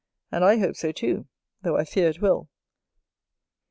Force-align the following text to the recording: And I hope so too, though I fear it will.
And 0.31 0.43
I 0.43 0.57
hope 0.57 0.75
so 0.75 0.91
too, 0.91 1.27
though 1.61 1.77
I 1.77 1.83
fear 1.83 2.09
it 2.09 2.23
will. 2.23 2.49